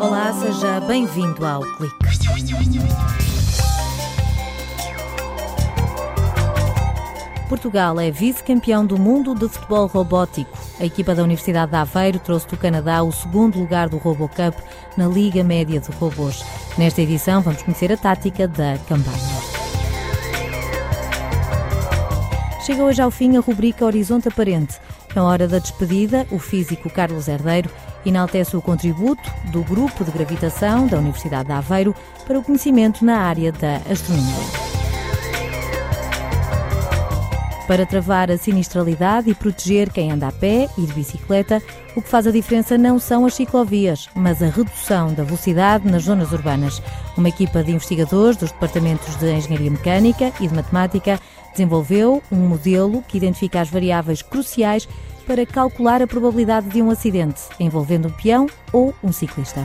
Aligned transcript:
Olá, 0.00 0.32
seja 0.32 0.80
bem-vindo 0.80 1.44
ao 1.44 1.60
Clique. 1.76 1.96
Portugal 7.46 8.00
é 8.00 8.10
vice-campeão 8.10 8.86
do 8.86 8.98
mundo 8.98 9.34
de 9.34 9.46
futebol 9.50 9.86
robótico. 9.86 10.56
A 10.80 10.86
equipa 10.86 11.14
da 11.14 11.22
Universidade 11.22 11.70
de 11.70 11.76
Aveiro 11.76 12.18
trouxe 12.18 12.48
do 12.48 12.56
Canadá 12.56 13.02
o 13.02 13.12
segundo 13.12 13.58
lugar 13.58 13.90
do 13.90 13.98
RoboCup 13.98 14.56
na 14.96 15.06
Liga 15.06 15.44
Média 15.44 15.78
de 15.78 15.90
Robôs. 15.90 16.42
Nesta 16.78 17.02
edição, 17.02 17.42
vamos 17.42 17.62
conhecer 17.62 17.92
a 17.92 17.98
tática 17.98 18.48
da 18.48 18.78
campanha. 18.88 19.58
Chega 22.64 22.82
hoje 22.82 23.02
ao 23.02 23.10
fim 23.10 23.36
a 23.36 23.40
rubrica 23.40 23.84
Horizonte 23.84 24.28
Aparente. 24.28 24.78
Na 25.14 25.24
hora 25.24 25.48
da 25.48 25.58
despedida, 25.58 26.26
o 26.30 26.38
físico 26.38 26.90
Carlos 26.90 27.28
Herdeiro 27.28 27.70
enaltece 28.04 28.56
o 28.56 28.62
contributo 28.62 29.30
do 29.50 29.62
Grupo 29.62 30.04
de 30.04 30.10
Gravitação 30.10 30.86
da 30.86 30.98
Universidade 30.98 31.48
de 31.48 31.52
Aveiro 31.52 31.94
para 32.26 32.38
o 32.38 32.42
conhecimento 32.42 33.04
na 33.04 33.18
área 33.18 33.52
da 33.52 33.76
astronomia. 33.90 34.57
Para 37.68 37.84
travar 37.84 38.30
a 38.30 38.38
sinistralidade 38.38 39.28
e 39.28 39.34
proteger 39.34 39.92
quem 39.92 40.10
anda 40.10 40.28
a 40.28 40.32
pé 40.32 40.70
e 40.78 40.86
de 40.86 40.92
bicicleta, 40.94 41.62
o 41.94 42.00
que 42.00 42.08
faz 42.08 42.26
a 42.26 42.30
diferença 42.30 42.78
não 42.78 42.98
são 42.98 43.26
as 43.26 43.34
ciclovias, 43.34 44.08
mas 44.14 44.42
a 44.42 44.46
redução 44.46 45.12
da 45.12 45.22
velocidade 45.22 45.86
nas 45.86 46.04
zonas 46.04 46.32
urbanas. 46.32 46.82
Uma 47.14 47.28
equipa 47.28 47.62
de 47.62 47.70
investigadores 47.72 48.38
dos 48.38 48.50
departamentos 48.50 49.14
de 49.16 49.30
Engenharia 49.30 49.70
Mecânica 49.70 50.32
e 50.40 50.48
de 50.48 50.54
Matemática 50.54 51.20
desenvolveu 51.52 52.22
um 52.32 52.48
modelo 52.48 53.04
que 53.06 53.18
identifica 53.18 53.60
as 53.60 53.68
variáveis 53.68 54.22
cruciais 54.22 54.88
para 55.26 55.44
calcular 55.44 56.00
a 56.00 56.06
probabilidade 56.06 56.70
de 56.70 56.80
um 56.80 56.90
acidente 56.90 57.42
envolvendo 57.60 58.08
um 58.08 58.12
peão 58.12 58.46
ou 58.72 58.94
um 59.04 59.12
ciclista. 59.12 59.60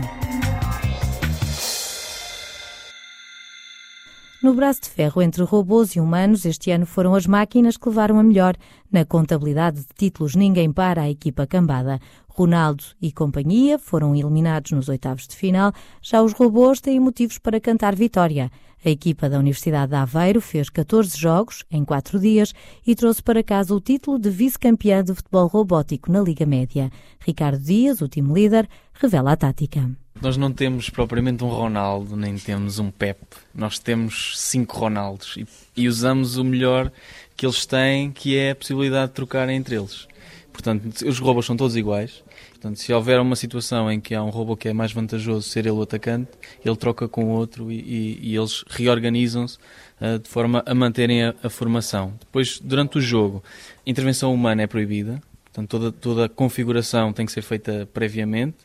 No 4.44 4.54
braço 4.54 4.82
de 4.82 4.90
ferro 4.90 5.22
entre 5.22 5.42
robôs 5.42 5.96
e 5.96 6.02
humanos, 6.02 6.46
este 6.46 6.70
ano 6.70 6.86
foram 6.86 7.16
as 7.16 7.26
máquinas 7.26 7.78
que 7.78 7.88
levaram 7.88 8.20
a 8.20 8.24
melhor. 8.24 8.58
Na 8.92 9.06
contabilidade 9.06 9.80
de 9.80 9.88
títulos, 9.96 10.36
ninguém 10.36 10.70
para 10.70 11.04
a 11.04 11.10
equipa 11.10 11.48
cambada. 11.48 11.98
Ronaldo 12.28 12.84
e 13.02 13.10
companhia 13.10 13.80
foram 13.80 14.14
eliminados 14.14 14.72
nos 14.72 14.90
oitavos 14.90 15.30
de 15.30 15.36
final, 15.38 15.72
já 16.02 16.22
os 16.22 16.34
robôs 16.34 16.82
têm 16.82 17.00
motivos 17.00 17.38
para 17.38 17.62
cantar 17.62 17.96
vitória. 17.96 18.52
A 18.84 18.90
equipa 18.90 19.30
da 19.30 19.40
Universidade 19.40 19.92
de 19.92 19.96
Aveiro 19.96 20.42
fez 20.42 20.70
14 20.70 21.18
jogos 21.18 21.64
em 21.72 21.86
4 21.86 22.20
dias 22.20 22.54
e 22.86 22.94
trouxe 22.96 23.24
para 23.24 23.42
casa 23.42 23.74
o 23.74 23.80
título 23.80 24.20
de 24.20 24.30
vice-campeã 24.30 25.06
de 25.06 25.14
futebol 25.14 25.48
robótico 25.48 26.12
na 26.12 26.20
Liga 26.20 26.46
Média. 26.46 26.92
Ricardo 27.26 27.64
Dias, 27.64 28.02
o 28.02 28.10
time 28.10 28.34
líder, 28.34 28.68
revela 28.94 29.32
a 29.32 29.38
tática. 29.38 30.03
Nós 30.22 30.38
não 30.38 30.52
temos 30.52 30.90
propriamente 30.90 31.44
um 31.44 31.50
Ronaldo, 31.50 32.16
nem 32.16 32.38
temos 32.38 32.80
um 32.80 32.90
Pep. 32.90 33.20
Nós 33.54 33.80
temos 33.80 34.40
cinco 34.40 34.78
Ronaldos 34.78 35.36
e, 35.38 35.46
e 35.76 35.88
usamos 35.88 36.38
o 36.38 36.44
melhor 36.44 36.92
que 37.36 37.46
eles 37.46 37.66
têm, 37.66 38.12
que 38.12 38.38
é 38.38 38.52
a 38.52 38.56
possibilidade 38.56 39.08
de 39.10 39.16
trocar 39.16 39.50
entre 39.50 39.76
eles. 39.76 40.08
Portanto, 40.54 40.88
os 41.08 41.20
robôs 41.20 41.46
são 41.46 41.58
todos 41.58 41.76
iguais. 41.76 42.24
Portanto, 42.52 42.80
se 42.80 42.94
houver 42.94 43.20
uma 43.20 43.36
situação 43.36 43.92
em 43.92 44.00
que 44.00 44.16
há 44.16 44.24
um 44.24 44.30
robô 44.30 44.56
que 44.56 44.70
é 44.70 44.74
mais 44.74 44.94
vantajoso 44.94 45.50
ser 45.50 45.66
ele 45.66 45.72
o 45.72 45.82
atacante, 45.82 46.32
ele 46.64 46.78
troca 46.78 47.10
com 47.10 47.26
o 47.26 47.30
outro 47.30 47.70
e, 47.72 47.80
e, 47.80 48.20
e 48.22 48.36
eles 48.36 48.64
reorganizam-se 48.70 49.58
uh, 50.00 50.20
de 50.20 50.30
forma 50.30 50.64
a 50.66 50.74
manterem 50.74 51.24
a, 51.24 51.36
a, 51.44 51.50
formação. 51.50 52.14
Depois, 52.20 52.60
durante 52.60 53.00
o 53.00 53.02
jogo, 53.02 53.44
intervenção 53.86 54.34
humana 54.34 54.62
é 54.62 54.68
proibida. 54.68 55.22
Portanto, 55.46 55.70
toda, 55.70 55.92
toda 55.92 56.26
a 56.26 56.30
configuração 56.30 57.12
tem 57.12 57.26
que 57.26 57.32
ser 57.32 57.42
feita 57.42 57.90
previamente. 57.94 58.56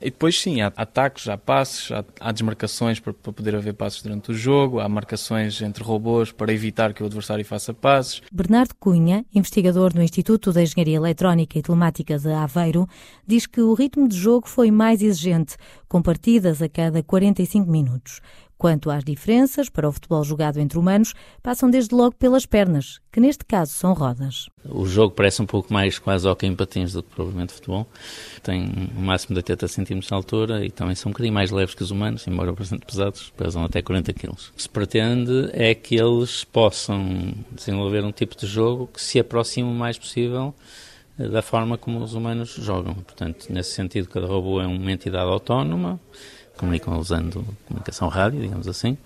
E 0.00 0.10
depois 0.10 0.40
sim, 0.40 0.60
há 0.60 0.72
ataques, 0.76 1.28
há 1.28 1.36
passes, 1.36 1.90
há, 1.90 2.04
há 2.20 2.30
desmarcações 2.30 3.00
para, 3.00 3.12
para, 3.12 3.32
poder 3.32 3.56
haver 3.56 3.74
passes 3.74 4.00
durante 4.00 4.30
o 4.30 4.34
jogo, 4.34 4.78
há 4.78 4.88
marcações 4.88 5.60
entre 5.60 5.82
robôs 5.82 6.30
para 6.30 6.52
evitar 6.52 6.94
que 6.94 7.02
o 7.02 7.06
adversário 7.06 7.44
faça 7.44 7.74
passes. 7.74 8.22
Bernardo 8.30 8.74
Cunha, 8.78 9.24
investigador 9.34 9.92
no 9.94 10.02
Instituto 10.02 10.52
de 10.52 10.62
Engenharia 10.62 10.96
Eletrónica 10.96 11.58
e 11.58 11.62
Telemática 11.62 12.16
de 12.16 12.32
Aveiro, 12.32 12.86
diz 13.26 13.46
que 13.46 13.60
o 13.60 13.74
ritmo 13.74 14.08
de 14.08 14.16
jogo 14.16 14.48
foi 14.48 14.70
mais 14.70 15.02
exigente, 15.02 15.56
com 15.88 16.00
partidas 16.00 16.62
a 16.62 16.68
cada 16.68 17.02
45 17.02 17.68
minutos. 17.68 18.20
Quanto 18.58 18.90
às 18.90 19.04
diferenças 19.04 19.68
para 19.68 19.88
o 19.88 19.92
futebol 19.92 20.24
jogado 20.24 20.58
entre 20.58 20.76
humanos, 20.76 21.14
passam 21.40 21.70
desde 21.70 21.94
logo 21.94 22.16
pelas 22.16 22.44
pernas, 22.44 22.98
que 23.12 23.20
neste 23.20 23.44
caso 23.44 23.72
são 23.72 23.92
rodas. 23.92 24.50
O 24.68 24.84
jogo 24.84 25.14
parece 25.14 25.40
um 25.40 25.46
pouco 25.46 25.72
mais 25.72 26.00
quase 26.00 26.26
hockey 26.26 26.46
em 26.46 26.56
patins 26.56 26.92
do 26.92 27.04
que 27.04 27.14
provavelmente 27.14 27.52
futebol. 27.52 27.86
Tem 28.42 28.90
um 28.96 29.00
máximo 29.00 29.34
de 29.34 29.38
80 29.38 29.68
cm 29.68 30.00
de 30.00 30.12
altura 30.12 30.66
e 30.66 30.72
também 30.72 30.96
são 30.96 31.10
um 31.10 31.12
bocadinho 31.12 31.32
mais 31.32 31.52
leves 31.52 31.72
que 31.72 31.84
os 31.84 31.92
humanos, 31.92 32.26
embora 32.26 32.52
bastante 32.52 32.84
pesados, 32.84 33.32
pesam 33.36 33.64
até 33.64 33.80
40 33.80 34.12
kg. 34.12 34.30
O 34.30 34.34
que 34.34 34.62
se 34.62 34.68
pretende 34.68 35.50
é 35.52 35.72
que 35.72 35.94
eles 35.94 36.42
possam 36.42 37.32
desenvolver 37.52 38.02
um 38.02 38.10
tipo 38.10 38.36
de 38.36 38.46
jogo 38.46 38.88
que 38.88 39.00
se 39.00 39.20
aproxime 39.20 39.68
o 39.70 39.72
mais 39.72 39.96
possível 39.96 40.52
eh, 41.18 41.28
da 41.28 41.42
forma 41.42 41.78
como 41.78 42.02
os 42.02 42.14
humanos 42.14 42.54
jogam. 42.54 42.94
Portanto, 42.94 43.46
nesse 43.50 43.70
sentido, 43.70 44.08
cada 44.08 44.26
robô 44.26 44.60
é 44.60 44.66
uma 44.66 44.90
entidade 44.90 45.30
autónoma, 45.30 46.00
comunicam 46.58 46.98
usando 46.98 47.44
comunicação 47.66 48.08
rádio, 48.08 48.40
digamos 48.40 48.68
assim. 48.68 48.98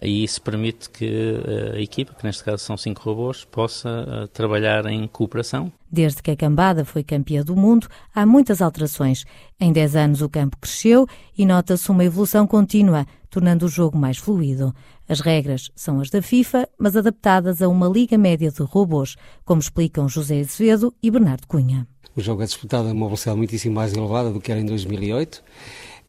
E 0.00 0.22
isso 0.22 0.40
permite 0.40 0.88
que 0.90 1.04
eh, 1.04 1.76
a 1.76 1.80
equipa, 1.80 2.14
que 2.14 2.24
neste 2.24 2.44
caso 2.44 2.58
são 2.58 2.76
cinco 2.76 3.02
robôs, 3.02 3.44
possa 3.44 3.88
eh, 3.88 4.26
trabalhar 4.28 4.86
em 4.86 5.08
cooperação. 5.08 5.72
Desde 5.90 6.22
que 6.22 6.30
a 6.30 6.36
cambada 6.36 6.84
foi 6.84 7.02
campeã 7.02 7.42
do 7.42 7.56
mundo, 7.56 7.88
há 8.14 8.24
muitas 8.24 8.62
alterações. 8.62 9.24
Em 9.58 9.72
10 9.72 9.96
anos 9.96 10.22
o 10.22 10.28
campo 10.28 10.56
cresceu 10.60 11.06
e 11.36 11.44
nota-se 11.44 11.90
uma 11.90 12.04
evolução 12.04 12.46
contínua, 12.46 13.06
tornando 13.28 13.66
o 13.66 13.68
jogo 13.68 13.98
mais 13.98 14.18
fluido. 14.18 14.72
As 15.08 15.20
regras 15.20 15.70
são 15.74 16.00
as 16.00 16.10
da 16.10 16.22
FIFA, 16.22 16.68
mas 16.78 16.96
adaptadas 16.96 17.60
a 17.60 17.68
uma 17.68 17.88
liga 17.88 18.16
média 18.16 18.52
de 18.52 18.62
robôs, 18.62 19.16
como 19.44 19.60
explicam 19.60 20.08
José 20.08 20.40
Azevedo 20.40 20.94
e 21.02 21.10
Bernardo 21.10 21.46
Cunha. 21.48 21.88
O 22.14 22.20
jogo 22.20 22.42
é 22.42 22.46
disputado 22.46 22.88
a 22.88 22.92
uma 22.92 23.06
velocidade 23.06 23.36
muitíssimo 23.36 23.74
mais 23.74 23.94
elevada 23.94 24.30
do 24.30 24.40
que 24.40 24.52
era 24.52 24.60
em 24.60 24.66
2008 24.66 25.42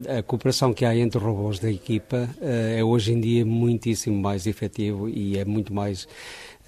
a 0.08 0.22
cooperação 0.22 0.72
que 0.72 0.84
há 0.84 0.96
entre 0.96 1.18
robôs 1.18 1.58
da 1.58 1.70
equipa 1.70 2.28
uh, 2.40 2.78
é 2.78 2.82
hoje 2.82 3.12
em 3.12 3.20
dia 3.20 3.44
muitíssimo 3.44 4.16
mais 4.20 4.46
efetivo 4.46 5.08
e 5.08 5.38
é 5.38 5.44
muito 5.44 5.74
mais, 5.74 6.04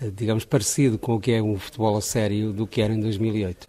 uh, 0.01 0.11
digamos, 0.11 0.45
parecido 0.45 0.99
com 0.99 1.15
o 1.15 1.21
que 1.21 1.33
é 1.33 1.43
um 1.43 1.59
futebol 1.59 1.97
a 1.97 2.01
sério 2.01 2.53
do 2.53 2.67
que 2.67 2.83
era 2.83 2.93
em 2.93 3.01
2008. 3.01 3.69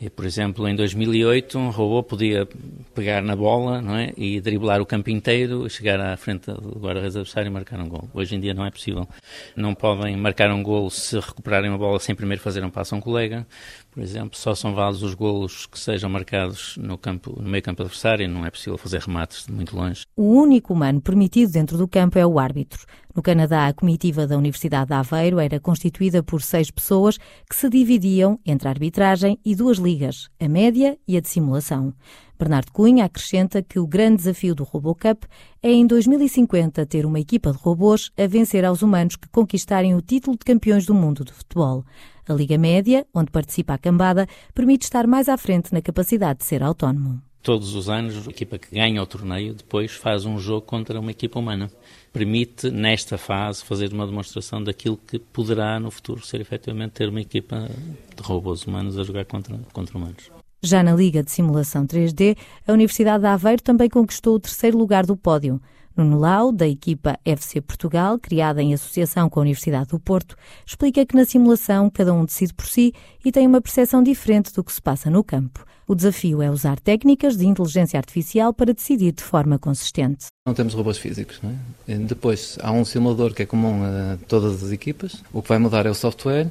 E, 0.00 0.10
por 0.10 0.24
exemplo, 0.24 0.68
em 0.68 0.74
2008, 0.74 1.56
um 1.56 1.70
robô 1.70 2.02
podia 2.02 2.46
pegar 2.94 3.22
na 3.22 3.36
bola 3.36 3.80
não 3.80 3.96
é? 3.96 4.12
e 4.16 4.40
driblar 4.40 4.80
o 4.80 4.86
campo 4.86 5.08
inteiro, 5.08 5.68
chegar 5.70 6.00
à 6.00 6.16
frente 6.16 6.50
do 6.50 6.78
guarda-redes 6.78 7.16
adversário 7.16 7.48
e 7.48 7.50
marcar 7.50 7.80
um 7.80 7.88
gol. 7.88 8.08
Hoje 8.12 8.34
em 8.34 8.40
dia 8.40 8.52
não 8.52 8.66
é 8.66 8.70
possível. 8.70 9.08
Não 9.54 9.72
podem 9.72 10.16
marcar 10.16 10.50
um 10.50 10.62
gol 10.62 10.90
se 10.90 11.18
recuperarem 11.18 11.72
a 11.72 11.78
bola 11.78 12.00
sem 12.00 12.14
primeiro 12.14 12.42
fazer 12.42 12.64
um 12.64 12.70
passo 12.70 12.94
a 12.94 12.98
um 12.98 13.00
colega. 13.00 13.46
Por 13.94 14.02
exemplo, 14.02 14.36
só 14.36 14.56
são 14.56 14.74
válidos 14.74 15.04
os 15.04 15.14
golos 15.14 15.66
que 15.66 15.78
sejam 15.78 16.10
marcados 16.10 16.76
no, 16.76 16.98
campo, 16.98 17.40
no 17.40 17.48
meio 17.48 17.62
campo 17.62 17.80
adversário, 17.80 18.28
não 18.28 18.44
é 18.44 18.50
possível 18.50 18.76
fazer 18.76 18.98
remates 18.98 19.46
de 19.46 19.52
muito 19.52 19.76
longe. 19.76 20.04
O 20.16 20.32
único 20.32 20.72
humano 20.72 21.00
permitido 21.00 21.52
dentro 21.52 21.78
do 21.78 21.86
campo 21.86 22.18
é 22.18 22.26
o 22.26 22.40
árbitro. 22.40 22.84
No 23.14 23.22
Canadá, 23.22 23.68
a 23.68 23.72
comitiva 23.72 24.26
da 24.26 24.36
Universidade 24.36 24.88
de 24.88 24.94
Aveiro 24.94 25.38
era 25.38 25.60
constituída 25.60 26.24
por 26.24 26.42
seis 26.42 26.72
pessoas 26.72 27.18
que 27.48 27.54
se 27.54 27.70
dividiam 27.70 28.36
entre 28.44 28.66
a 28.66 28.72
arbitragem 28.72 29.38
e 29.44 29.54
duas 29.54 29.78
ligas, 29.78 30.28
a 30.40 30.48
média 30.48 30.98
e 31.06 31.16
a 31.16 31.20
de 31.20 31.28
simulação. 31.28 31.94
Bernardo 32.36 32.72
Cunha 32.72 33.04
acrescenta 33.04 33.62
que 33.62 33.78
o 33.78 33.86
grande 33.86 34.16
desafio 34.16 34.56
do 34.56 34.64
RoboCup 34.64 35.24
é 35.62 35.70
em 35.70 35.86
2050 35.86 36.84
ter 36.84 37.06
uma 37.06 37.20
equipa 37.20 37.52
de 37.52 37.58
robôs 37.58 38.10
a 38.18 38.26
vencer 38.26 38.64
aos 38.64 38.82
humanos 38.82 39.14
que 39.14 39.28
conquistarem 39.28 39.94
o 39.94 40.02
título 40.02 40.36
de 40.36 40.44
campeões 40.44 40.84
do 40.84 40.94
mundo 40.94 41.24
de 41.24 41.32
futebol. 41.32 41.84
A 42.28 42.32
Liga 42.32 42.56
Média, 42.56 43.06
onde 43.14 43.30
participa 43.30 43.74
a 43.74 43.78
cambada, 43.78 44.26
permite 44.54 44.84
estar 44.84 45.06
mais 45.06 45.28
à 45.28 45.36
frente 45.36 45.72
na 45.72 45.82
capacidade 45.82 46.38
de 46.38 46.44
ser 46.44 46.62
autónomo. 46.62 47.20
Todos 47.42 47.74
os 47.74 47.90
anos, 47.90 48.26
a 48.26 48.30
equipa 48.30 48.56
que 48.56 48.74
ganha 48.74 49.02
o 49.02 49.06
torneio 49.06 49.52
depois 49.52 49.92
faz 49.92 50.24
um 50.24 50.38
jogo 50.38 50.62
contra 50.62 50.98
uma 50.98 51.10
equipa 51.10 51.38
humana. 51.38 51.70
Permite, 52.10 52.70
nesta 52.70 53.18
fase, 53.18 53.62
fazer 53.62 53.92
uma 53.92 54.06
demonstração 54.06 54.64
daquilo 54.64 54.96
que 54.96 55.18
poderá, 55.18 55.78
no 55.78 55.90
futuro, 55.90 56.24
ser 56.24 56.40
efetivamente 56.40 56.92
ter 56.92 57.10
uma 57.10 57.20
equipa 57.20 57.68
de 58.16 58.22
robôs 58.22 58.66
humanos 58.66 58.98
a 58.98 59.02
jogar 59.02 59.26
contra, 59.26 59.58
contra 59.74 59.98
humanos. 59.98 60.30
Já 60.62 60.82
na 60.82 60.94
Liga 60.94 61.22
de 61.22 61.30
Simulação 61.30 61.86
3D, 61.86 62.34
a 62.66 62.72
Universidade 62.72 63.20
de 63.20 63.28
Aveiro 63.28 63.60
também 63.62 63.90
conquistou 63.90 64.36
o 64.36 64.40
terceiro 64.40 64.78
lugar 64.78 65.04
do 65.04 65.14
pódio. 65.14 65.60
Nuno 65.96 66.18
Lau, 66.18 66.50
da 66.50 66.66
equipa 66.66 67.18
FC 67.24 67.60
Portugal, 67.60 68.18
criada 68.18 68.60
em 68.60 68.74
associação 68.74 69.30
com 69.30 69.38
a 69.38 69.42
Universidade 69.42 69.90
do 69.90 70.00
Porto, 70.00 70.36
explica 70.66 71.06
que 71.06 71.14
na 71.14 71.24
simulação 71.24 71.88
cada 71.88 72.12
um 72.12 72.24
decide 72.24 72.52
por 72.52 72.66
si 72.66 72.92
e 73.24 73.30
tem 73.30 73.46
uma 73.46 73.60
percepção 73.60 74.02
diferente 74.02 74.52
do 74.52 74.64
que 74.64 74.72
se 74.72 74.82
passa 74.82 75.08
no 75.08 75.22
campo. 75.22 75.64
O 75.86 75.94
desafio 75.94 76.42
é 76.42 76.50
usar 76.50 76.80
técnicas 76.80 77.36
de 77.36 77.46
inteligência 77.46 77.98
artificial 77.98 78.52
para 78.52 78.72
decidir 78.72 79.12
de 79.12 79.22
forma 79.22 79.58
consistente. 79.58 80.26
Não 80.46 80.54
temos 80.54 80.74
robôs 80.74 80.98
físicos, 80.98 81.40
não 81.42 81.50
é? 81.88 81.94
Depois 81.98 82.58
há 82.60 82.72
um 82.72 82.84
simulador 82.84 83.32
que 83.32 83.42
é 83.42 83.46
comum 83.46 83.82
a 83.84 84.16
todas 84.26 84.64
as 84.64 84.72
equipas. 84.72 85.22
O 85.32 85.42
que 85.42 85.48
vai 85.48 85.58
mudar 85.58 85.86
é 85.86 85.90
o 85.90 85.94
software 85.94 86.50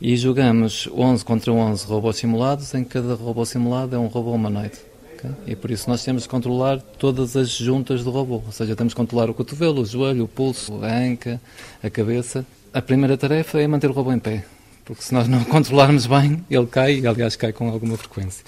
E 0.00 0.16
jogamos 0.16 0.88
11 0.92 1.24
contra 1.24 1.52
11 1.52 1.86
robôs 1.86 2.16
simulados, 2.16 2.74
em 2.74 2.82
que 2.82 2.90
cada 2.90 3.14
robô 3.14 3.44
simulado 3.44 3.94
é 3.94 3.98
um 3.98 4.06
robô 4.06 4.32
humanoide. 4.32 4.89
Okay? 5.20 5.52
E 5.52 5.56
por 5.56 5.70
isso 5.70 5.88
nós 5.88 6.02
temos 6.02 6.22
de 6.22 6.28
controlar 6.28 6.80
todas 6.80 7.36
as 7.36 7.50
juntas 7.50 8.02
do 8.02 8.10
robô, 8.10 8.42
ou 8.44 8.52
seja, 8.52 8.74
temos 8.74 8.92
de 8.92 8.96
controlar 8.96 9.28
o 9.28 9.34
cotovelo, 9.34 9.82
o 9.82 9.86
joelho, 9.86 10.24
o 10.24 10.28
pulso, 10.28 10.82
a 10.82 10.96
anca, 10.96 11.40
a 11.82 11.90
cabeça. 11.90 12.44
A 12.72 12.80
primeira 12.80 13.16
tarefa 13.16 13.60
é 13.60 13.66
manter 13.66 13.90
o 13.90 13.92
robô 13.92 14.12
em 14.12 14.18
pé, 14.18 14.44
porque 14.84 15.02
se 15.02 15.12
nós 15.12 15.28
não 15.28 15.44
controlarmos 15.44 16.06
bem, 16.06 16.44
ele 16.50 16.66
cai, 16.66 17.00
e 17.00 17.06
aliás 17.06 17.36
cai 17.36 17.52
com 17.52 17.68
alguma 17.68 17.96
frequência. 17.96 18.44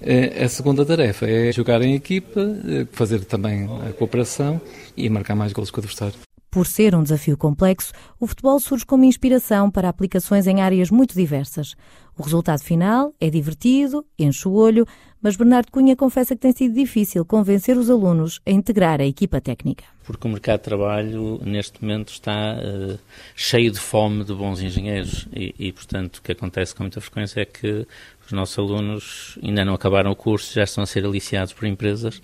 Eh, 0.00 0.44
a 0.44 0.48
segunda 0.48 0.84
tarefa 0.84 1.26
é 1.26 1.52
jogar 1.52 1.82
em 1.82 1.94
equipa, 1.94 2.40
eh, 2.40 2.86
fazer 2.92 3.24
também 3.24 3.68
a 3.88 3.92
cooperação 3.92 4.60
e 4.96 5.08
marcar 5.08 5.34
mais 5.34 5.52
gols 5.52 5.70
que 5.70 5.78
o 5.78 5.80
adversário. 5.80 6.35
Por 6.56 6.66
ser 6.66 6.94
um 6.94 7.02
desafio 7.02 7.36
complexo, 7.36 7.92
o 8.18 8.26
futebol 8.26 8.58
surge 8.58 8.86
como 8.86 9.04
inspiração 9.04 9.70
para 9.70 9.90
aplicações 9.90 10.46
em 10.46 10.62
áreas 10.62 10.90
muito 10.90 11.14
diversas. 11.14 11.74
O 12.16 12.22
resultado 12.22 12.62
final 12.62 13.12
é 13.20 13.28
divertido, 13.28 14.06
enche 14.18 14.48
o 14.48 14.54
olho, 14.54 14.86
mas 15.20 15.36
Bernardo 15.36 15.70
Cunha 15.70 15.94
confessa 15.94 16.34
que 16.34 16.40
tem 16.40 16.52
sido 16.52 16.74
difícil 16.74 17.26
convencer 17.26 17.76
os 17.76 17.90
alunos 17.90 18.40
a 18.46 18.50
integrar 18.50 19.02
a 19.02 19.04
equipa 19.04 19.38
técnica. 19.38 19.84
Porque 20.02 20.26
o 20.26 20.30
mercado 20.30 20.60
de 20.60 20.64
trabalho, 20.64 21.38
neste 21.44 21.82
momento, 21.82 22.08
está 22.08 22.56
uh, 22.56 22.98
cheio 23.34 23.70
de 23.70 23.78
fome 23.78 24.24
de 24.24 24.32
bons 24.32 24.62
engenheiros 24.62 25.28
e, 25.34 25.54
e, 25.58 25.72
portanto, 25.72 26.16
o 26.16 26.22
que 26.22 26.32
acontece 26.32 26.74
com 26.74 26.84
muita 26.84 27.02
frequência 27.02 27.42
é 27.42 27.44
que 27.44 27.86
os 28.26 28.32
nossos 28.32 28.58
alunos 28.58 29.38
ainda 29.42 29.64
não 29.64 29.74
acabaram 29.74 30.10
o 30.10 30.16
curso, 30.16 30.54
já 30.54 30.64
estão 30.64 30.84
a 30.84 30.86
ser 30.86 31.04
aliciados 31.04 31.52
por 31.52 31.66
empresas 31.66 32.20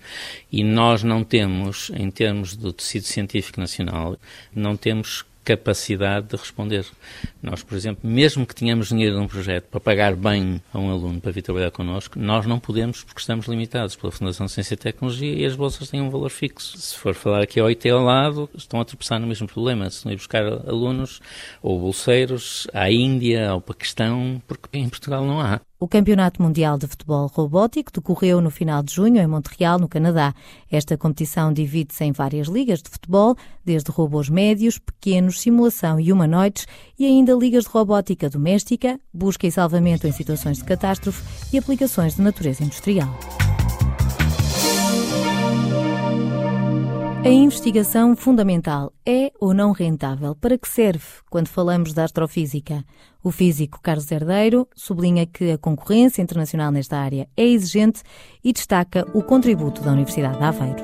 e 0.50 0.62
nós 0.64 1.02
não 1.02 1.24
temos, 1.24 1.90
em 1.94 2.10
termos 2.10 2.56
do 2.56 2.72
tecido 2.72 3.04
científico 3.04 3.60
nacional, 3.60 4.16
não 4.54 4.76
temos 4.76 5.24
capacidade 5.44 6.28
de 6.28 6.36
responder. 6.36 6.86
Nós, 7.42 7.62
por 7.62 7.76
exemplo, 7.76 8.08
mesmo 8.08 8.46
que 8.46 8.54
tenhamos 8.54 8.88
dinheiro 8.88 9.16
num 9.16 9.26
projeto 9.26 9.64
para 9.64 9.80
pagar 9.80 10.14
bem 10.14 10.62
a 10.72 10.78
um 10.78 10.90
aluno 10.90 11.20
para 11.20 11.32
vir 11.32 11.42
trabalhar 11.42 11.70
connosco, 11.70 12.18
nós 12.18 12.46
não 12.46 12.60
podemos 12.60 13.02
porque 13.02 13.20
estamos 13.20 13.46
limitados 13.46 13.96
pela 13.96 14.12
Fundação 14.12 14.46
de 14.46 14.52
Ciência 14.52 14.74
e 14.74 14.76
Tecnologia 14.76 15.34
e 15.34 15.44
as 15.44 15.56
bolsas 15.56 15.90
têm 15.90 16.00
um 16.00 16.10
valor 16.10 16.30
fixo. 16.30 16.76
Se 16.78 16.96
for 16.96 17.14
falar 17.14 17.42
aqui 17.42 17.58
ao 17.58 17.68
IT 17.68 17.88
ao 17.90 18.04
lado, 18.04 18.48
estão 18.54 18.80
a 18.80 18.84
tropeçar 18.84 19.18
no 19.18 19.26
mesmo 19.26 19.48
problema. 19.48 19.90
Se 19.90 20.04
não 20.04 20.12
ir 20.12 20.16
buscar 20.16 20.44
alunos 20.44 21.20
ou 21.60 21.78
bolseiros 21.78 22.66
à 22.72 22.90
Índia, 22.90 23.50
ao 23.50 23.60
Paquistão, 23.60 24.40
porque 24.46 24.68
em 24.72 24.88
Portugal 24.88 25.24
não 25.24 25.40
há. 25.40 25.60
O 25.82 25.88
Campeonato 25.88 26.40
Mundial 26.40 26.78
de 26.78 26.86
Futebol 26.86 27.26
Robótico 27.26 27.90
decorreu 27.92 28.40
no 28.40 28.52
final 28.52 28.84
de 28.84 28.94
junho 28.94 29.20
em 29.20 29.26
Montreal, 29.26 29.80
no 29.80 29.88
Canadá. 29.88 30.32
Esta 30.70 30.96
competição 30.96 31.52
divide-se 31.52 32.04
em 32.04 32.12
várias 32.12 32.46
ligas 32.46 32.80
de 32.80 32.88
futebol, 32.88 33.34
desde 33.64 33.90
robôs 33.90 34.28
médios, 34.28 34.78
pequenos, 34.78 35.40
simulação 35.40 35.98
e 35.98 36.12
humanoides, 36.12 36.68
e 36.96 37.04
ainda 37.04 37.34
ligas 37.34 37.64
de 37.64 37.70
robótica 37.70 38.30
doméstica, 38.30 38.96
busca 39.12 39.44
e 39.44 39.50
salvamento 39.50 40.06
em 40.06 40.12
situações 40.12 40.58
de 40.58 40.64
catástrofe 40.64 41.24
e 41.52 41.58
aplicações 41.58 42.14
de 42.14 42.22
natureza 42.22 42.62
industrial. 42.62 43.18
A 47.24 47.28
investigação 47.28 48.16
fundamental 48.16 48.92
é 49.06 49.30
ou 49.38 49.54
não 49.54 49.70
rentável? 49.70 50.34
Para 50.34 50.58
que 50.58 50.68
serve 50.68 51.04
quando 51.30 51.46
falamos 51.46 51.94
da 51.94 52.02
astrofísica? 52.02 52.84
O 53.22 53.30
físico 53.30 53.78
Carlos 53.80 54.10
Herdeiro 54.10 54.66
sublinha 54.74 55.24
que 55.24 55.52
a 55.52 55.56
concorrência 55.56 56.20
internacional 56.20 56.72
nesta 56.72 56.98
área 56.98 57.28
é 57.36 57.44
exigente 57.44 58.02
e 58.42 58.52
destaca 58.52 59.06
o 59.14 59.22
contributo 59.22 59.82
da 59.82 59.92
Universidade 59.92 60.36
de 60.36 60.42
Aveiro. 60.42 60.82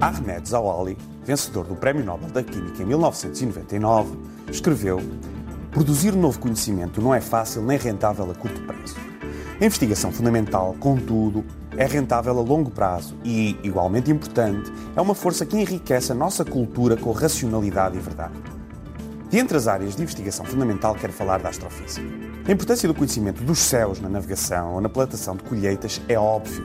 Ahmed 0.00 0.48
Zawali, 0.48 0.98
vencedor 1.24 1.66
do 1.66 1.76
Prémio 1.76 2.04
Nobel 2.04 2.30
da 2.30 2.42
Química 2.42 2.82
em 2.82 2.86
1999, 2.86 4.18
escreveu: 4.50 4.98
Produzir 5.70 6.16
novo 6.16 6.40
conhecimento 6.40 7.00
não 7.00 7.14
é 7.14 7.20
fácil 7.20 7.62
nem 7.62 7.78
rentável 7.78 8.28
a 8.28 8.34
curto 8.34 8.60
prazo. 8.62 8.96
A 9.60 9.64
investigação 9.64 10.10
fundamental, 10.10 10.74
contudo, 10.80 11.44
é 11.76 11.86
rentável 11.86 12.38
a 12.38 12.42
longo 12.42 12.70
prazo 12.70 13.16
e, 13.24 13.58
igualmente 13.62 14.10
importante, 14.10 14.72
é 14.94 15.00
uma 15.00 15.14
força 15.14 15.44
que 15.44 15.56
enriquece 15.56 16.12
a 16.12 16.14
nossa 16.14 16.44
cultura 16.44 16.96
com 16.96 17.10
racionalidade 17.12 17.96
e 17.96 18.00
verdade. 18.00 18.34
De 19.30 19.38
entre 19.38 19.56
as 19.56 19.66
áreas 19.66 19.96
de 19.96 20.02
investigação 20.02 20.44
fundamental, 20.44 20.94
quero 20.94 21.12
falar 21.12 21.40
da 21.40 21.48
astrofísica. 21.48 22.06
A 22.46 22.52
importância 22.52 22.86
do 22.86 22.94
conhecimento 22.94 23.42
dos 23.42 23.58
céus 23.58 24.00
na 24.00 24.08
navegação 24.08 24.74
ou 24.74 24.80
na 24.80 24.88
plantação 24.88 25.34
de 25.34 25.42
colheitas 25.42 26.00
é 26.08 26.18
óbvio. 26.18 26.64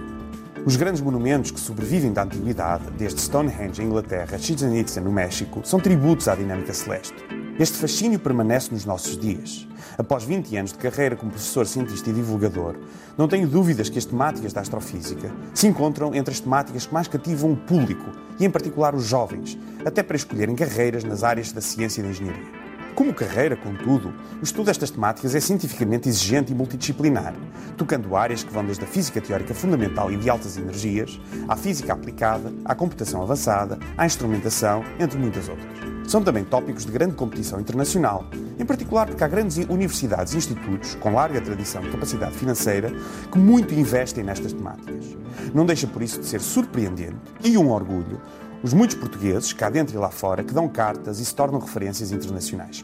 Os 0.66 0.76
grandes 0.76 1.02
monumentos 1.02 1.52
que 1.52 1.60
sobrevivem 1.60 2.12
da 2.12 2.24
antiguidade, 2.24 2.84
desde 2.98 3.22
Stonehenge 3.22 3.82
em 3.82 3.86
Inglaterra 3.86 4.38
Chichen 4.38 4.78
Itza 4.78 5.02
no 5.02 5.12
México, 5.12 5.62
são 5.64 5.80
tributos 5.80 6.28
à 6.28 6.36
dinâmica 6.36 6.74
celeste. 6.74 7.39
Este 7.60 7.78
fascínio 7.78 8.18
permanece 8.18 8.72
nos 8.72 8.86
nossos 8.86 9.18
dias. 9.18 9.68
Após 9.98 10.24
20 10.24 10.56
anos 10.56 10.72
de 10.72 10.78
carreira 10.78 11.18
como 11.18 11.30
professor, 11.30 11.68
cientista 11.68 12.10
e 12.10 12.14
divulgador, 12.14 12.78
não 13.18 13.28
tenho 13.28 13.50
dúvidas 13.50 13.90
que 13.90 14.00
as 14.00 14.06
temáticas 14.06 14.54
da 14.54 14.62
astrofísica 14.62 15.30
se 15.54 15.68
encontram 15.68 16.16
entre 16.16 16.34
as 16.34 16.40
temáticas 16.40 16.86
que 16.86 16.94
mais 16.94 17.10
cativam 17.10 17.52
o 17.52 17.58
público 17.58 18.12
e, 18.40 18.46
em 18.46 18.50
particular, 18.50 18.96
os 18.96 19.06
jovens, 19.06 19.58
até 19.84 20.02
para 20.02 20.16
escolherem 20.16 20.56
carreiras 20.56 21.04
nas 21.04 21.22
áreas 21.22 21.52
da 21.52 21.60
ciência 21.60 22.00
e 22.00 22.04
da 22.06 22.10
engenharia. 22.12 22.59
Como 23.00 23.14
carreira, 23.14 23.56
contudo, 23.56 24.14
o 24.42 24.44
estudo 24.44 24.66
destas 24.66 24.92
temáticas 24.92 25.34
é 25.34 25.40
cientificamente 25.40 26.10
exigente 26.10 26.52
e 26.52 26.56
multidisciplinar, 26.56 27.34
tocando 27.78 28.14
áreas 28.14 28.44
que 28.44 28.52
vão 28.52 28.66
desde 28.66 28.84
a 28.84 28.88
física 28.88 29.22
teórica 29.22 29.54
fundamental 29.54 30.12
e 30.12 30.18
de 30.18 30.30
altas 30.30 30.58
energias, 30.58 31.18
à 31.48 31.56
física 31.56 31.94
aplicada, 31.94 32.52
à 32.66 32.76
computação 32.76 33.22
avançada, 33.22 33.80
à 33.98 34.06
instrumentação, 34.06 34.84
entre 35.00 35.18
muitas 35.18 35.48
outras. 35.48 35.66
São 36.12 36.22
também 36.22 36.44
tópicos 36.44 36.86
de 36.86 36.92
grande 36.92 37.16
competição 37.16 37.62
internacional, 37.62 38.26
em 38.60 38.66
particular 38.66 39.08
porque 39.08 39.24
há 39.24 39.30
grandes 39.30 39.56
universidades 39.70 40.34
e 40.34 40.38
institutos 40.38 40.96
com 40.96 41.14
larga 41.14 41.40
tradição 41.40 41.82
e 41.86 41.90
capacidade 41.90 42.36
financeira 42.36 42.92
que 43.32 43.38
muito 43.38 43.74
investem 43.74 44.26
nestas 44.26 44.52
temáticas. 44.52 45.06
Não 45.54 45.66
deixa 45.66 45.88
por 45.88 46.02
isso 46.02 46.20
de 46.20 46.26
ser 46.26 46.42
surpreendente 46.42 47.16
e 47.46 47.58
um 47.58 47.70
orgulho 47.70 48.20
os 48.62 48.74
muitos 48.74 48.96
portugueses, 48.98 49.54
cá 49.54 49.70
dentro 49.70 49.96
e 49.96 49.98
lá 49.98 50.10
fora, 50.10 50.44
que 50.44 50.54
dão 50.54 50.68
cartas 50.68 51.20
e 51.20 51.26
se 51.26 51.34
tornam 51.34 51.60
referências 51.60 52.12
internacionais. 52.12 52.84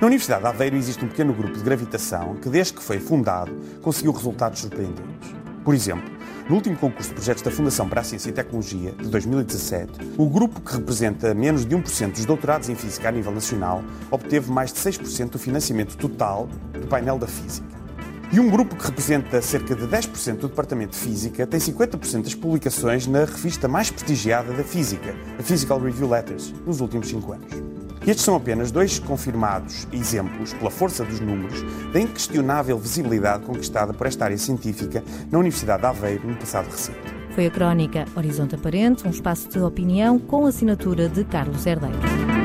Na 0.00 0.06
Universidade 0.06 0.42
de 0.42 0.48
Aveiro 0.48 0.76
existe 0.76 1.04
um 1.04 1.08
pequeno 1.08 1.32
grupo 1.32 1.56
de 1.56 1.64
gravitação 1.64 2.36
que, 2.36 2.48
desde 2.48 2.74
que 2.74 2.82
foi 2.82 3.00
fundado, 3.00 3.52
conseguiu 3.82 4.12
resultados 4.12 4.60
surpreendentes. 4.60 5.34
Por 5.64 5.74
exemplo, 5.74 6.08
no 6.48 6.54
último 6.54 6.76
concurso 6.76 7.10
de 7.10 7.16
projetos 7.16 7.42
da 7.42 7.50
Fundação 7.50 7.88
para 7.88 8.00
a 8.00 8.04
Ciência 8.04 8.30
e 8.30 8.32
Tecnologia, 8.32 8.92
de 8.92 9.08
2017, 9.08 10.14
o 10.16 10.26
grupo 10.30 10.60
que 10.60 10.72
representa 10.72 11.34
menos 11.34 11.66
de 11.66 11.76
1% 11.76 12.12
dos 12.12 12.24
doutorados 12.24 12.68
em 12.68 12.76
Física 12.76 13.08
a 13.08 13.12
nível 13.12 13.32
nacional 13.32 13.82
obteve 14.10 14.50
mais 14.50 14.72
de 14.72 14.78
6% 14.78 15.30
do 15.30 15.38
financiamento 15.38 15.96
total 15.96 16.48
do 16.72 16.86
painel 16.86 17.18
da 17.18 17.26
Física. 17.26 17.77
E 18.30 18.38
um 18.38 18.50
grupo 18.50 18.76
que 18.76 18.84
representa 18.84 19.40
cerca 19.40 19.74
de 19.74 19.86
10% 19.86 20.36
do 20.36 20.48
Departamento 20.48 20.92
de 20.92 20.98
Física 20.98 21.46
tem 21.46 21.58
50% 21.58 22.24
das 22.24 22.34
publicações 22.34 23.06
na 23.06 23.20
revista 23.20 23.66
mais 23.66 23.90
prestigiada 23.90 24.52
da 24.52 24.62
Física, 24.62 25.14
a 25.38 25.42
Physical 25.42 25.80
Review 25.80 26.10
Letters, 26.10 26.52
nos 26.66 26.82
últimos 26.82 27.08
5 27.08 27.32
anos. 27.32 27.52
E 28.06 28.10
estes 28.10 28.26
são 28.26 28.36
apenas 28.36 28.70
dois 28.70 28.98
confirmados 28.98 29.88
exemplos, 29.90 30.52
pela 30.52 30.70
força 30.70 31.06
dos 31.06 31.20
números, 31.20 31.64
da 31.90 32.00
inquestionável 32.00 32.78
visibilidade 32.78 33.44
conquistada 33.44 33.94
por 33.94 34.06
esta 34.06 34.26
área 34.26 34.38
científica 34.38 35.02
na 35.30 35.38
Universidade 35.38 35.80
de 35.80 35.86
Aveiro 35.86 36.28
no 36.28 36.36
passado 36.36 36.66
recente. 36.66 36.98
Foi 37.34 37.46
a 37.46 37.50
crónica 37.50 38.04
Horizonte 38.14 38.54
Aparente, 38.54 39.06
um 39.06 39.10
espaço 39.10 39.48
de 39.48 39.58
opinião 39.58 40.18
com 40.18 40.44
assinatura 40.44 41.08
de 41.08 41.24
Carlos 41.24 41.64
Herdeiro. 41.64 42.37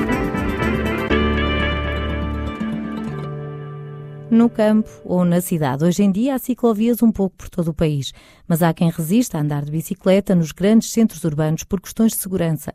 No 4.33 4.49
campo 4.49 4.89
ou 5.05 5.23
na 5.23 5.39
cidade. 5.39 5.85
Hoje 5.85 6.03
em 6.03 6.11
dia 6.11 6.35
há 6.35 6.39
ciclovias 6.39 7.01
um 7.01 7.11
pouco 7.11 7.35
por 7.37 7.49
todo 7.49 7.69
o 7.69 7.73
país, 7.73 8.11
mas 8.47 8.61
há 8.61 8.73
quem 8.73 8.89
resista 8.89 9.37
a 9.37 9.41
andar 9.41 9.63
de 9.63 9.71
bicicleta 9.71 10.35
nos 10.35 10.51
grandes 10.51 10.89
centros 10.91 11.23
urbanos 11.23 11.63
por 11.63 11.79
questões 11.79 12.11
de 12.13 12.17
segurança. 12.17 12.73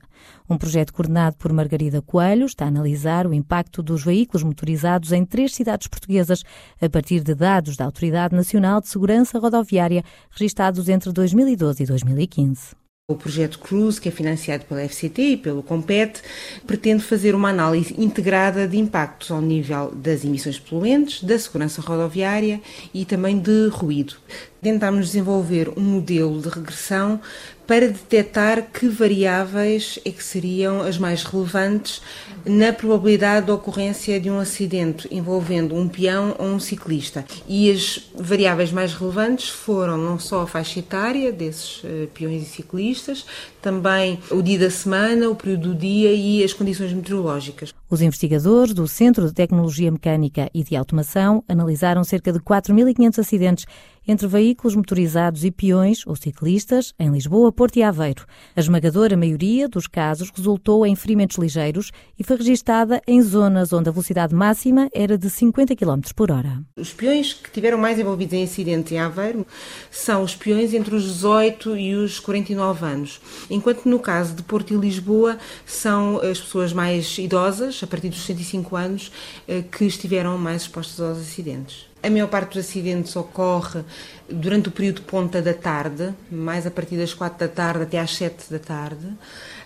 Um 0.49 0.57
projeto 0.57 0.93
coordenado 0.93 1.37
por 1.37 1.53
Margarida 1.53 2.01
Coelho 2.01 2.47
está 2.47 2.65
a 2.65 2.69
analisar 2.69 3.27
o 3.27 3.35
impacto 3.35 3.83
dos 3.83 4.05
veículos 4.05 4.43
motorizados 4.43 5.13
em 5.13 5.25
três 5.25 5.55
cidades 5.55 5.89
portuguesas 5.89 6.43
a 6.81 6.89
partir 6.89 7.23
de 7.23 7.35
dados 7.35 7.77
da 7.77 7.85
Autoridade 7.85 8.35
Nacional 8.35 8.81
de 8.81 8.89
Segurança 8.89 9.39
Rodoviária 9.39 10.05
registados 10.31 10.89
entre 10.89 11.13
2012 11.13 11.83
e 11.83 11.87
2015. 11.87 12.88
O 13.11 13.17
projeto 13.17 13.59
Cruz, 13.59 13.99
que 13.99 14.11
é 14.11 14.13
financiado 14.13 14.67
pela 14.67 14.87
FCT 14.87 15.23
e 15.23 15.37
pelo 15.39 15.63
Compete, 15.63 16.21
pretende 16.67 17.03
fazer 17.03 17.35
uma 17.35 17.49
análise 17.49 17.95
integrada 17.97 18.69
de 18.69 18.77
impactos 18.77 19.31
ao 19.31 19.41
nível 19.41 19.91
das 19.95 20.27
emissões 20.27 20.59
poluentes, 20.59 21.25
da 21.25 21.39
segurança 21.39 21.81
rodoviária 21.81 22.61
e 22.93 23.07
também 23.07 23.39
de 23.39 23.69
ruído. 23.69 24.17
Tentámos 24.61 25.07
desenvolver 25.07 25.71
um 25.77 25.83
modelo 25.83 26.41
de 26.41 26.49
regressão 26.49 27.21
para 27.69 27.87
detectar 27.87 28.63
que 28.73 28.89
variáveis 28.89 29.99
é 30.05 30.11
que 30.11 30.25
seriam 30.25 30.81
as 30.81 30.97
mais 30.97 31.23
relevantes 31.23 32.01
na 32.45 32.73
probabilidade 32.73 33.45
de 33.45 33.53
ocorrência 33.53 34.19
de 34.19 34.31
um 34.31 34.41
acidente 34.41 35.07
envolvendo 35.11 35.77
um 35.77 35.87
peão 35.87 36.35
ou 36.39 36.47
um 36.47 36.59
ciclista. 36.59 37.27
E 37.47 37.71
as 37.71 38.09
variáveis 38.15 38.73
mais 38.73 38.95
relevantes 38.95 39.51
foram 39.51 39.99
não 39.99 40.19
só 40.19 40.43
a 40.43 40.47
faixa 40.47 40.79
etária 40.79 41.31
desses 41.31 41.85
uh, 41.85 42.09
peões 42.15 42.43
e 42.43 42.47
ciclistas, 42.47 43.27
também 43.61 44.19
o 44.31 44.43
dia 44.43 44.59
da 44.59 44.71
semana, 44.71 45.29
o 45.29 45.35
período 45.35 45.71
do 45.71 45.75
dia 45.75 46.13
e 46.13 46.43
as 46.43 46.53
condições 46.53 46.93
meteorológicas. 46.93 47.75
Os 47.91 48.03
investigadores 48.03 48.75
do 48.75 48.87
Centro 48.87 49.27
de 49.27 49.33
Tecnologia 49.33 49.91
Mecânica 49.91 50.51
e 50.53 50.63
de 50.63 50.77
Automação 50.77 51.43
analisaram 51.49 52.05
cerca 52.05 52.33
de 52.33 52.39
4.500 52.39 53.19
acidentes 53.19 53.67
entre 54.09 54.27
veículos 54.27 54.75
motorizados 54.75 55.45
e 55.45 55.51
peões 55.51 56.07
ou 56.07 56.17
ciclistas 56.17 56.95
em 56.99 57.11
Lisboa, 57.11 57.53
Porto 57.53 57.77
e 57.77 57.83
Aveiro. 57.83 58.25
A 58.57 58.61
esmagadora 58.61 59.17
maioria 59.17 59.69
dos 59.69 59.87
casos 59.87 60.31
resultou 60.35 60.87
em 60.87 60.97
ferimentos 60.97 61.37
ligeiros 61.37 61.93
e 62.19 62.25
foi 62.25 62.37
registada 62.39 63.03
em 63.07 63.21
zonas 63.21 63.73
onde 63.73 63.91
a 63.91 63.93
velocidade 63.93 64.35
máxima 64.35 64.89
era 64.95 65.19
de 65.19 65.29
50 65.29 65.77
km 65.77 66.01
por 66.17 66.31
hora. 66.31 66.63
Os 66.77 66.93
peões 66.93 67.35
que 67.35 67.51
tiveram 67.51 67.77
mais 67.77 67.99
envolvidos 67.99 68.33
em 68.33 68.45
acidentes 68.45 68.93
em 68.93 68.99
Aveiro 68.99 69.47
são 69.91 70.23
os 70.23 70.35
peões 70.35 70.73
entre 70.73 70.95
os 70.95 71.05
18 71.05 71.77
e 71.77 71.95
os 71.95 72.19
49 72.19 72.87
anos, 72.87 73.21
enquanto 73.51 73.87
no 73.87 73.99
caso 73.99 74.35
de 74.35 74.43
Porto 74.43 74.73
e 74.73 74.77
Lisboa 74.77 75.39
são 75.67 76.19
as 76.19 76.41
pessoas 76.41 76.73
mais 76.73 77.19
idosas, 77.19 77.81
a 77.83 77.87
partir 77.87 78.09
dos 78.09 78.21
65 78.21 78.77
anos, 78.77 79.13
eh, 79.47 79.63
que 79.63 79.85
estiveram 79.85 80.37
mais 80.39 80.63
expostas 80.63 81.01
aos 81.01 81.19
acidentes. 81.19 81.87
A 82.01 82.09
maior 82.09 82.29
parte 82.29 82.55
dos 82.55 82.65
acidentes 82.65 83.17
ocorre 83.17 83.83
durante 84.29 84.69
o 84.69 84.73
período 84.73 85.03
ponta 85.03 85.43
da 85.43 85.53
tarde, 85.53 86.15
mais 86.31 86.67
a 86.67 86.71
partir 86.71 86.97
das 86.97 87.13
4 87.13 87.39
da 87.39 87.49
tarde 87.49 87.83
até 87.83 87.99
às 87.99 88.15
7 88.15 88.51
da 88.51 88.59
tarde, 88.59 89.09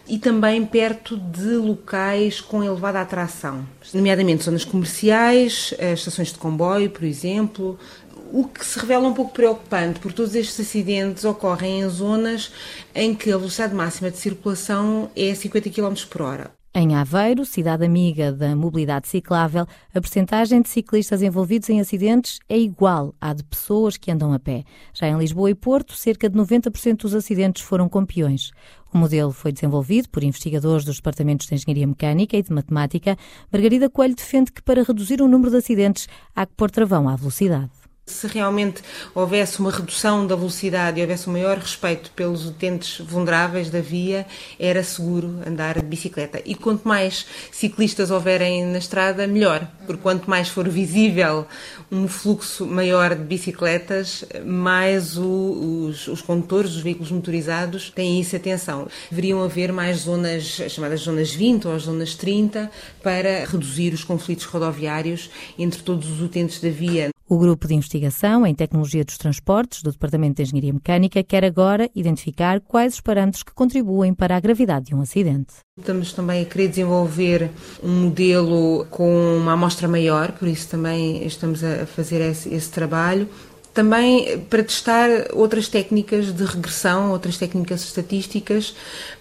e 0.08 0.18
também 0.18 0.64
perto 0.64 1.16
de 1.16 1.56
locais 1.56 2.40
com 2.40 2.64
elevada 2.64 3.00
atração, 3.00 3.66
nomeadamente 3.94 4.44
zonas 4.44 4.64
comerciais, 4.64 5.74
estações 5.78 6.32
de 6.32 6.38
comboio, 6.38 6.90
por 6.90 7.04
exemplo, 7.04 7.78
o 8.32 8.44
que 8.48 8.64
se 8.64 8.78
revela 8.78 9.06
um 9.06 9.12
pouco 9.12 9.32
preocupante, 9.32 10.00
porque 10.00 10.16
todos 10.16 10.34
estes 10.34 10.58
acidentes 10.58 11.24
ocorrem 11.24 11.80
em 11.80 11.88
zonas 11.88 12.50
em 12.94 13.14
que 13.14 13.30
a 13.30 13.36
velocidade 13.36 13.74
máxima 13.74 14.10
de 14.10 14.16
circulação 14.16 15.10
é 15.14 15.34
50 15.34 15.68
km 15.70 15.94
por 16.08 16.22
hora. 16.22 16.50
Em 16.74 16.94
Aveiro, 16.94 17.44
cidade 17.44 17.84
amiga 17.84 18.32
da 18.32 18.56
mobilidade 18.56 19.06
ciclável, 19.06 19.66
a 19.94 20.00
percentagem 20.00 20.62
de 20.62 20.70
ciclistas 20.70 21.20
envolvidos 21.20 21.68
em 21.68 21.78
acidentes 21.78 22.38
é 22.48 22.58
igual 22.58 23.14
à 23.20 23.34
de 23.34 23.44
pessoas 23.44 23.98
que 23.98 24.10
andam 24.10 24.32
a 24.32 24.38
pé. 24.38 24.64
Já 24.94 25.06
em 25.06 25.18
Lisboa 25.18 25.50
e 25.50 25.54
Porto, 25.54 25.94
cerca 25.94 26.30
de 26.30 26.38
90% 26.38 27.02
dos 27.02 27.14
acidentes 27.14 27.60
foram 27.60 27.90
com 27.90 28.06
peões. 28.06 28.52
O 28.90 28.96
modelo 28.96 29.32
foi 29.32 29.52
desenvolvido 29.52 30.08
por 30.08 30.24
investigadores 30.24 30.86
dos 30.86 30.96
departamentos 30.96 31.46
de 31.46 31.54
Engenharia 31.54 31.86
Mecânica 31.86 32.38
e 32.38 32.42
de 32.42 32.50
Matemática. 32.50 33.18
Margarida 33.52 33.90
Coelho 33.90 34.16
defende 34.16 34.50
que 34.50 34.62
para 34.62 34.82
reduzir 34.82 35.20
o 35.20 35.28
número 35.28 35.50
de 35.50 35.58
acidentes 35.58 36.08
há 36.34 36.46
que 36.46 36.54
pôr 36.54 36.70
travão 36.70 37.06
à 37.06 37.14
velocidade. 37.14 37.81
Se 38.04 38.26
realmente 38.26 38.82
houvesse 39.14 39.60
uma 39.60 39.70
redução 39.70 40.26
da 40.26 40.34
velocidade 40.34 40.98
e 40.98 41.02
houvesse 41.02 41.30
um 41.30 41.34
maior 41.34 41.56
respeito 41.56 42.10
pelos 42.10 42.44
utentes 42.44 42.98
vulneráveis 42.98 43.70
da 43.70 43.80
via, 43.80 44.26
era 44.58 44.82
seguro 44.82 45.38
andar 45.46 45.78
de 45.78 45.86
bicicleta. 45.86 46.42
E 46.44 46.56
quanto 46.56 46.86
mais 46.86 47.24
ciclistas 47.52 48.10
houverem 48.10 48.66
na 48.66 48.78
estrada, 48.78 49.24
melhor, 49.28 49.68
porque 49.86 50.02
quanto 50.02 50.28
mais 50.28 50.48
for 50.48 50.68
visível 50.68 51.46
um 51.92 52.08
fluxo 52.08 52.66
maior 52.66 53.14
de 53.14 53.22
bicicletas, 53.22 54.24
mais 54.44 55.16
o, 55.16 55.86
os, 55.86 56.08
os 56.08 56.20
condutores 56.20 56.72
dos 56.72 56.82
veículos 56.82 57.12
motorizados 57.12 57.90
têm 57.90 58.20
isso 58.20 58.34
atenção. 58.34 58.88
Deveriam 59.10 59.44
haver 59.44 59.72
mais 59.72 59.98
zonas, 59.98 60.60
chamadas 60.68 61.02
zonas 61.02 61.32
20 61.32 61.68
ou 61.68 61.78
zonas 61.78 62.16
30, 62.16 62.68
para 63.00 63.44
reduzir 63.44 63.94
os 63.94 64.02
conflitos 64.02 64.44
rodoviários 64.46 65.30
entre 65.56 65.82
todos 65.82 66.10
os 66.10 66.20
utentes 66.20 66.60
da 66.60 66.68
via. 66.68 67.12
O 67.32 67.38
grupo 67.38 67.66
de 67.66 67.72
investigação 67.72 68.46
em 68.46 68.54
tecnologia 68.54 69.02
dos 69.02 69.16
transportes 69.16 69.82
do 69.82 69.90
Departamento 69.90 70.34
de 70.34 70.42
Engenharia 70.42 70.74
Mecânica 70.74 71.24
quer 71.24 71.46
agora 71.46 71.88
identificar 71.94 72.60
quais 72.60 72.92
os 72.92 73.00
parâmetros 73.00 73.42
que 73.42 73.54
contribuem 73.54 74.12
para 74.12 74.36
a 74.36 74.40
gravidade 74.40 74.88
de 74.88 74.94
um 74.94 75.00
acidente. 75.00 75.54
Estamos 75.78 76.12
também 76.12 76.42
a 76.42 76.44
querer 76.44 76.68
desenvolver 76.68 77.50
um 77.82 78.02
modelo 78.02 78.86
com 78.90 79.38
uma 79.38 79.54
amostra 79.54 79.88
maior, 79.88 80.32
por 80.32 80.46
isso 80.46 80.68
também 80.68 81.24
estamos 81.24 81.64
a 81.64 81.86
fazer 81.86 82.20
esse, 82.20 82.52
esse 82.52 82.70
trabalho 82.70 83.26
também 83.72 84.38
para 84.50 84.62
testar 84.62 85.08
outras 85.32 85.68
técnicas 85.68 86.32
de 86.32 86.44
regressão, 86.44 87.10
outras 87.10 87.36
técnicas 87.36 87.82
estatísticas 87.82 88.74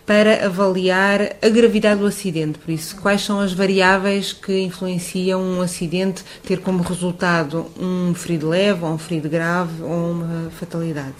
para 0.05 0.45
avaliar 0.45 1.35
a 1.41 1.49
gravidade 1.49 2.01
do 2.01 2.05
acidente. 2.05 2.59
Por 2.59 2.71
isso, 2.71 2.95
quais 2.97 3.21
são 3.21 3.39
as 3.39 3.53
variáveis 3.53 4.33
que 4.33 4.61
influenciam 4.61 5.41
um 5.41 5.61
acidente 5.61 6.23
ter 6.43 6.59
como 6.59 6.83
resultado 6.83 7.67
um 7.79 8.13
ferido 8.13 8.49
leve, 8.49 8.83
ou 8.83 8.91
um 8.91 8.97
ferido 8.97 9.29
grave 9.29 9.81
ou 9.81 10.11
uma 10.11 10.49
fatalidade. 10.51 11.13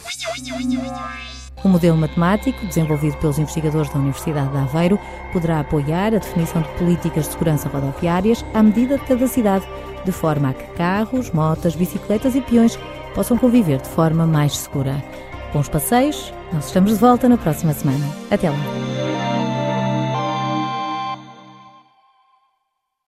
O 1.63 1.69
modelo 1.69 1.95
matemático, 1.95 2.65
desenvolvido 2.65 3.15
pelos 3.17 3.38
investigadores 3.38 3.89
da 3.91 4.00
Universidade 4.00 4.50
de 4.50 4.57
Aveiro, 4.57 5.00
poderá 5.31 5.59
apoiar 5.59 6.07
a 6.07 6.17
definição 6.17 6.61
de 6.63 6.69
políticas 6.69 7.27
de 7.27 7.33
segurança 7.33 7.69
rodoviárias 7.69 8.43
à 8.53 8.63
medida 8.63 8.97
de 8.97 9.05
cada 9.05 9.27
cidade, 9.27 9.65
de 10.03 10.11
forma 10.11 10.50
a 10.50 10.53
que 10.53 10.65
carros, 10.75 11.29
motas, 11.29 11.75
bicicletas 11.75 12.35
e 12.35 12.41
peões 12.41 12.77
possam 13.13 13.38
conviver 13.38 13.82
de 13.82 13.89
forma 13.89 14.25
mais 14.25 14.58
segura. 14.58 15.03
Bons 15.53 15.68
passeios, 15.68 16.34
nós 16.53 16.68
estamos 16.68 16.91
de 16.91 16.98
volta 16.98 17.27
na 17.27 17.38
próxima 17.38 17.74
semana. 17.74 18.06
Até 18.30 18.50
lá! 18.50 19.00